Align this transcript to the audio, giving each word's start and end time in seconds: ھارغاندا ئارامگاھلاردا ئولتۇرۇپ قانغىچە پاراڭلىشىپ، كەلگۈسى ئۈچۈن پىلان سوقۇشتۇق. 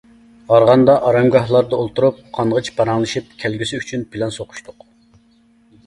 ھارغاندا 0.51 0.95
ئارامگاھلاردا 1.09 1.79
ئولتۇرۇپ 1.83 2.25
قانغىچە 2.39 2.75
پاراڭلىشىپ، 2.81 3.31
كەلگۈسى 3.45 3.83
ئۈچۈن 3.83 4.11
پىلان 4.17 4.37
سوقۇشتۇق. 4.41 4.93